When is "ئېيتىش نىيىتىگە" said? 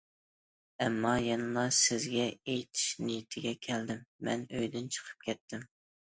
2.53-3.51